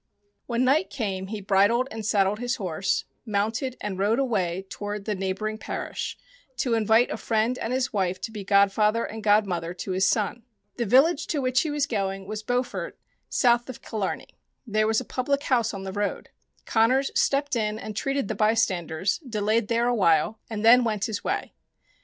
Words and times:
When 0.47 0.63
night 0.63 0.89
came 0.89 1.27
he 1.27 1.41
bridled 1.41 1.87
and 1.91 2.03
saddled 2.03 2.39
his 2.39 2.55
horse, 2.55 3.05
mounted, 3.23 3.77
and 3.81 3.99
rode 3.99 4.17
away 4.17 4.65
toward 4.67 5.05
the 5.05 5.13
neighbouring 5.13 5.59
parish 5.59 6.17
to 6.57 6.73
invite 6.73 7.11
a 7.11 7.17
friend 7.17 7.55
and 7.59 7.71
his 7.71 7.93
wife 7.93 8.19
to 8.21 8.31
be 8.31 8.43
godfather 8.43 9.05
and 9.05 9.23
god 9.23 9.45
mother 9.45 9.75
to 9.75 9.91
his 9.91 10.07
son. 10.07 10.41
The 10.77 10.87
village 10.87 11.27
to 11.27 11.39
which 11.39 11.61
he 11.61 11.69
was 11.69 11.85
going 11.85 12.21
John 12.23 12.25
Connors 12.25 12.25
and 12.25 12.25
the 12.25 12.53
Fairies 12.53 12.69
7 12.71 12.85
was 12.87 12.93
Beaufort, 12.95 12.99
south 13.61 13.69
of 13.69 13.81
Killarney. 13.83 14.29
There 14.65 14.87
was 14.87 15.01
a 15.01 15.05
public 15.05 15.43
house 15.43 15.71
on 15.71 15.83
the 15.83 15.93
road. 15.93 16.29
Connors 16.65 17.11
stepped 17.13 17.55
in 17.55 17.77
and 17.77 17.95
treated 17.95 18.27
the 18.27 18.33
bystanders, 18.33 19.19
delayed 19.19 19.67
there 19.67 19.85
a 19.87 19.93
while, 19.93 20.39
and 20.49 20.65
then 20.65 20.83
went 20.83 21.05
his 21.05 21.23
way. 21.23 21.53